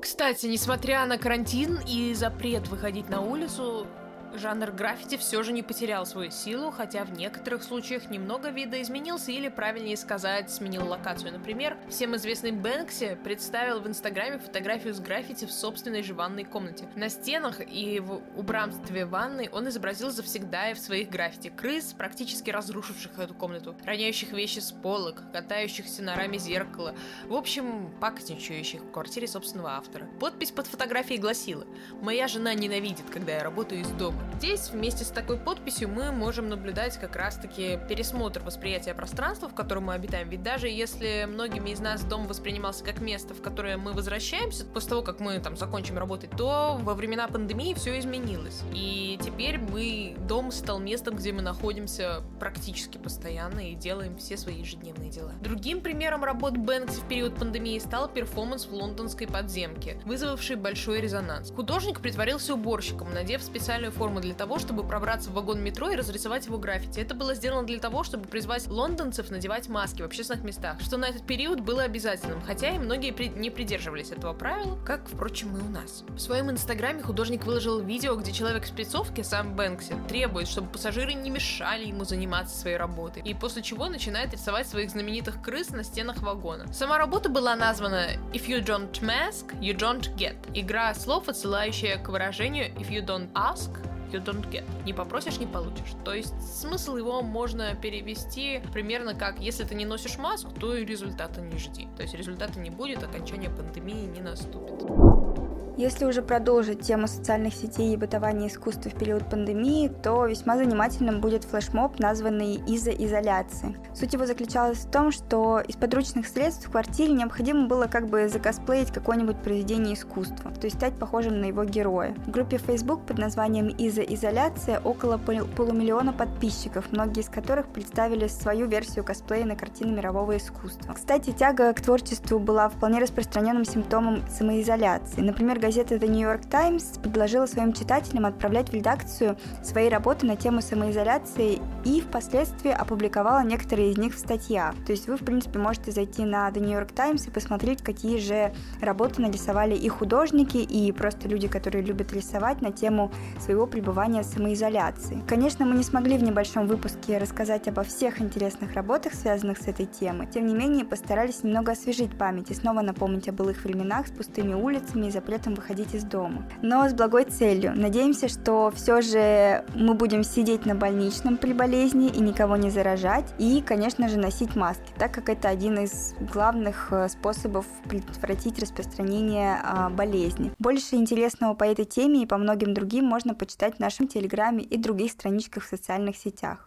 Кстати, 0.00 0.46
несмотря 0.46 1.04
на 1.06 1.18
карантин 1.18 1.78
и 1.86 2.14
запрет 2.14 2.68
выходить 2.68 3.08
на 3.08 3.20
улицу, 3.20 3.86
Жанр 4.34 4.70
граффити 4.70 5.16
все 5.16 5.42
же 5.42 5.52
не 5.52 5.62
потерял 5.62 6.06
свою 6.06 6.30
силу, 6.30 6.70
хотя 6.70 7.04
в 7.04 7.12
некоторых 7.12 7.62
случаях 7.62 8.10
немного 8.10 8.50
видоизменился 8.50 9.32
или, 9.32 9.48
правильнее 9.48 9.96
сказать, 9.96 10.50
сменил 10.50 10.86
локацию. 10.86 11.32
Например, 11.32 11.76
всем 11.88 12.14
известный 12.16 12.52
Бэнкси 12.52 13.18
представил 13.22 13.80
в 13.80 13.88
Инстаграме 13.88 14.38
фотографию 14.38 14.94
с 14.94 15.00
граффити 15.00 15.46
в 15.46 15.52
собственной 15.52 16.02
же 16.02 16.14
ванной 16.14 16.44
комнате. 16.44 16.88
На 16.94 17.08
стенах 17.08 17.60
и 17.60 18.00
в 18.00 18.22
убранстве 18.36 19.04
ванной 19.04 19.48
он 19.48 19.68
изобразил 19.68 20.10
завсегда 20.10 20.70
и 20.70 20.74
в 20.74 20.78
своих 20.78 21.10
граффити 21.10 21.48
крыс, 21.48 21.92
практически 21.92 22.50
разрушивших 22.50 23.18
эту 23.18 23.34
комнату, 23.34 23.74
роняющих 23.84 24.32
вещи 24.32 24.60
с 24.60 24.70
полок, 24.70 25.22
катающихся 25.32 26.02
на 26.02 26.14
раме 26.14 26.38
зеркала, 26.38 26.94
в 27.26 27.34
общем, 27.34 27.92
пакостничающих 28.00 28.82
в 28.82 28.90
квартире 28.90 29.26
собственного 29.26 29.72
автора. 29.72 30.06
Подпись 30.20 30.52
под 30.52 30.66
фотографией 30.66 31.18
гласила 31.18 31.66
«Моя 32.00 32.28
жена 32.28 32.54
ненавидит, 32.54 33.10
когда 33.10 33.32
я 33.32 33.42
работаю 33.42 33.80
из 33.80 33.88
дома. 33.90 34.19
Здесь 34.40 34.70
вместе 34.70 35.04
с 35.04 35.08
такой 35.08 35.36
подписью 35.36 35.88
мы 35.88 36.12
можем 36.12 36.48
наблюдать 36.48 36.98
как 36.98 37.14
раз-таки 37.14 37.78
пересмотр 37.88 38.40
восприятия 38.42 38.94
пространства, 38.94 39.48
в 39.48 39.54
котором 39.54 39.84
мы 39.84 39.94
обитаем. 39.94 40.28
Ведь 40.30 40.42
даже 40.42 40.68
если 40.68 41.26
многими 41.28 41.70
из 41.70 41.80
нас 41.80 42.02
дом 42.04 42.26
воспринимался 42.26 42.82
как 42.82 43.00
место, 43.00 43.34
в 43.34 43.42
которое 43.42 43.76
мы 43.76 43.92
возвращаемся 43.92 44.64
после 44.64 44.90
того, 44.90 45.02
как 45.02 45.20
мы 45.20 45.38
там 45.40 45.56
закончим 45.56 45.98
работать, 45.98 46.30
то 46.30 46.78
во 46.80 46.94
времена 46.94 47.28
пандемии 47.28 47.74
все 47.74 47.98
изменилось. 47.98 48.62
И 48.72 49.18
теперь 49.22 49.58
мы, 49.58 50.16
дом 50.26 50.50
стал 50.52 50.78
местом, 50.78 51.16
где 51.16 51.32
мы 51.32 51.42
находимся 51.42 52.22
практически 52.38 52.98
постоянно 52.98 53.70
и 53.70 53.74
делаем 53.74 54.16
все 54.16 54.36
свои 54.36 54.60
ежедневные 54.60 55.10
дела. 55.10 55.32
Другим 55.42 55.80
примером 55.80 56.24
работ 56.24 56.56
Бэнкси 56.56 57.00
в 57.00 57.08
период 57.08 57.36
пандемии 57.36 57.78
стал 57.78 58.08
перформанс 58.08 58.66
в 58.66 58.72
лондонской 58.72 59.26
подземке, 59.26 60.00
вызвавший 60.04 60.56
большой 60.56 61.00
резонанс. 61.00 61.50
Художник 61.50 62.00
притворился 62.00 62.54
уборщиком, 62.54 63.12
надев 63.12 63.42
специальную 63.42 63.92
форму 63.92 64.09
для 64.18 64.34
того, 64.34 64.58
чтобы 64.58 64.82
пробраться 64.82 65.30
в 65.30 65.34
вагон 65.34 65.62
метро 65.62 65.90
и 65.90 65.94
разрисовать 65.94 66.46
его 66.46 66.58
граффити. 66.58 66.98
Это 66.98 67.14
было 67.14 67.34
сделано 67.34 67.66
для 67.66 67.78
того, 67.78 68.02
чтобы 68.02 68.26
призвать 68.26 68.66
лондонцев 68.66 69.30
надевать 69.30 69.68
маски 69.68 70.02
в 70.02 70.06
общественных 70.06 70.42
местах, 70.42 70.80
что 70.80 70.96
на 70.96 71.04
этот 71.04 71.24
период 71.26 71.60
было 71.60 71.82
обязательным, 71.82 72.42
хотя 72.42 72.70
и 72.70 72.78
многие 72.78 73.12
при... 73.12 73.28
не 73.28 73.50
придерживались 73.50 74.10
этого 74.10 74.32
правила, 74.32 74.78
как, 74.84 75.08
впрочем, 75.08 75.56
и 75.56 75.60
у 75.60 75.68
нас. 75.68 76.04
В 76.08 76.18
своем 76.18 76.50
инстаграме 76.50 77.02
художник 77.02 77.44
выложил 77.44 77.80
видео, 77.80 78.16
где 78.16 78.32
человек 78.32 78.64
в 78.64 78.68
спецовке, 78.68 79.22
сам 79.22 79.54
Бэнкси, 79.54 79.94
требует, 80.08 80.48
чтобы 80.48 80.68
пассажиры 80.70 81.12
не 81.12 81.30
мешали 81.30 81.86
ему 81.86 82.04
заниматься 82.04 82.58
своей 82.58 82.76
работой, 82.76 83.22
и 83.22 83.34
после 83.34 83.62
чего 83.62 83.88
начинает 83.88 84.32
рисовать 84.32 84.66
своих 84.66 84.90
знаменитых 84.90 85.42
крыс 85.42 85.70
на 85.70 85.84
стенах 85.84 86.22
вагона. 86.22 86.72
Сама 86.72 86.98
работа 86.98 87.28
была 87.28 87.54
названа 87.56 88.06
If 88.32 88.46
you 88.48 88.64
don't 88.64 88.90
mask, 89.02 89.54
you 89.60 89.76
don't 89.76 90.16
get. 90.16 90.36
Игра 90.54 90.94
слов, 90.94 91.28
отсылающая 91.28 91.98
к 91.98 92.08
выражению 92.08 92.70
If 92.76 92.88
you 92.90 93.04
don't 93.04 93.30
ask, 93.34 93.70
you 94.12 94.22
don't 94.22 94.48
get. 94.50 94.64
Не 94.84 94.92
попросишь, 94.92 95.38
не 95.38 95.46
получишь. 95.46 95.92
То 96.04 96.14
есть 96.14 96.34
смысл 96.42 96.96
его 96.96 97.22
можно 97.22 97.74
перевести 97.74 98.62
примерно 98.72 99.14
как 99.14 99.40
если 99.40 99.64
ты 99.64 99.74
не 99.74 99.84
носишь 99.84 100.18
маску, 100.18 100.50
то 100.52 100.74
и 100.74 100.84
результата 100.84 101.40
не 101.40 101.58
жди. 101.58 101.88
То 101.96 102.02
есть 102.02 102.14
результата 102.14 102.58
не 102.58 102.70
будет, 102.70 103.02
окончание 103.02 103.50
пандемии 103.50 104.06
не 104.06 104.20
наступит. 104.20 105.49
Если 105.76 106.04
уже 106.04 106.22
продолжить 106.22 106.80
тему 106.80 107.06
социальных 107.06 107.54
сетей 107.54 107.94
и 107.94 107.96
бытования 107.96 108.48
искусства 108.48 108.90
в 108.90 108.94
период 108.94 109.28
пандемии, 109.28 109.88
то 109.88 110.26
весьма 110.26 110.56
занимательным 110.56 111.20
будет 111.20 111.44
флешмоб, 111.44 111.98
названный 111.98 112.56
«Из-за 112.66 112.90
изоляции». 112.90 113.76
Суть 113.94 114.12
его 114.12 114.26
заключалась 114.26 114.78
в 114.78 114.90
том, 114.90 115.10
что 115.12 115.60
из 115.60 115.76
подручных 115.76 116.26
средств 116.26 116.66
в 116.66 116.70
квартире 116.70 117.12
необходимо 117.12 117.66
было 117.66 117.86
как 117.86 118.06
бы 118.08 118.28
закосплеить 118.28 118.92
какое-нибудь 118.92 119.42
произведение 119.42 119.94
искусства, 119.94 120.50
то 120.50 120.66
есть 120.66 120.76
стать 120.76 120.98
похожим 120.98 121.40
на 121.40 121.46
его 121.46 121.64
героя. 121.64 122.14
В 122.26 122.30
группе 122.30 122.58
Facebook 122.58 123.06
под 123.06 123.18
названием 123.18 123.68
«Из-за 123.68 124.02
изоляция» 124.02 124.80
около 124.80 125.18
полумиллиона 125.18 126.12
подписчиков, 126.12 126.90
многие 126.90 127.20
из 127.20 127.28
которых 127.28 127.66
представили 127.68 128.26
свою 128.26 128.66
версию 128.66 129.04
косплея 129.04 129.44
на 129.44 129.56
картины 129.56 129.92
мирового 129.92 130.36
искусства. 130.36 130.94
Кстати, 130.94 131.30
тяга 131.30 131.72
к 131.72 131.80
творчеству 131.80 132.38
была 132.38 132.68
вполне 132.68 132.98
распространенным 133.00 133.64
симптомом 133.64 134.22
самоизоляции. 134.28 135.20
Например, 135.20 135.59
газета 135.60 135.96
The 135.96 136.08
New 136.08 136.26
York 136.26 136.46
Times 136.50 136.98
предложила 137.00 137.46
своим 137.46 137.72
читателям 137.72 138.26
отправлять 138.26 138.70
в 138.70 138.74
редакцию 138.74 139.36
свои 139.62 139.88
работы 139.88 140.26
на 140.26 140.36
тему 140.36 140.60
самоизоляции 140.62 141.60
и 141.84 142.00
впоследствии 142.00 142.70
опубликовала 142.70 143.44
некоторые 143.44 143.92
из 143.92 143.98
них 143.98 144.14
в 144.14 144.18
статьях. 144.18 144.74
То 144.86 144.92
есть 144.92 145.06
вы, 145.06 145.16
в 145.16 145.24
принципе, 145.24 145.58
можете 145.58 145.92
зайти 145.92 146.24
на 146.24 146.48
The 146.48 146.60
New 146.60 146.72
York 146.72 146.92
Times 146.92 147.26
и 147.26 147.30
посмотреть, 147.30 147.82
какие 147.82 148.18
же 148.18 148.52
работы 148.80 149.22
нарисовали 149.22 149.74
и 149.74 149.88
художники, 149.88 150.56
и 150.56 150.90
просто 150.92 151.28
люди, 151.28 151.46
которые 151.46 151.84
любят 151.84 152.12
рисовать 152.12 152.62
на 152.62 152.72
тему 152.72 153.12
своего 153.38 153.66
пребывания 153.66 154.22
в 154.22 154.26
самоизоляции. 154.26 155.22
Конечно, 155.28 155.66
мы 155.66 155.76
не 155.76 155.84
смогли 155.84 156.16
в 156.16 156.22
небольшом 156.22 156.66
выпуске 156.66 157.18
рассказать 157.18 157.68
обо 157.68 157.82
всех 157.82 158.20
интересных 158.20 158.72
работах, 158.74 159.14
связанных 159.14 159.58
с 159.58 159.68
этой 159.68 159.86
темой. 159.86 160.26
Тем 160.26 160.46
не 160.46 160.54
менее, 160.54 160.84
постарались 160.84 161.42
немного 161.42 161.72
освежить 161.72 162.16
память 162.16 162.50
и 162.50 162.54
снова 162.54 162.80
напомнить 162.80 163.28
о 163.28 163.32
былых 163.32 163.64
временах 163.64 164.06
с 164.06 164.10
пустыми 164.10 164.54
улицами 164.54 165.06
и 165.06 165.10
запретом 165.10 165.49
выходить 165.54 165.94
из 165.94 166.04
дома. 166.04 166.44
Но 166.62 166.88
с 166.88 166.94
благой 166.94 167.24
целью. 167.24 167.72
Надеемся, 167.74 168.28
что 168.28 168.72
все 168.74 169.00
же 169.00 169.64
мы 169.74 169.94
будем 169.94 170.24
сидеть 170.24 170.66
на 170.66 170.74
больничном 170.74 171.36
при 171.36 171.52
болезни 171.52 172.08
и 172.08 172.20
никого 172.20 172.56
не 172.56 172.70
заражать. 172.70 173.26
И, 173.38 173.62
конечно 173.66 174.08
же, 174.08 174.18
носить 174.18 174.56
маски, 174.56 174.92
так 174.98 175.12
как 175.12 175.28
это 175.28 175.48
один 175.48 175.78
из 175.78 176.14
главных 176.32 176.88
э, 176.92 177.08
способов 177.08 177.66
предотвратить 177.88 178.58
распространение 178.58 179.60
а, 179.62 179.90
болезни. 179.90 180.52
Больше 180.58 180.96
интересного 180.96 181.54
по 181.54 181.64
этой 181.64 181.84
теме 181.84 182.22
и 182.22 182.26
по 182.26 182.36
многим 182.36 182.74
другим 182.74 183.04
можно 183.04 183.34
почитать 183.34 183.76
в 183.76 183.80
нашем 183.80 184.08
телеграме 184.08 184.64
и 184.64 184.76
других 184.76 185.12
страничках 185.12 185.64
в 185.64 185.68
социальных 185.68 186.16
сетях. 186.16 186.66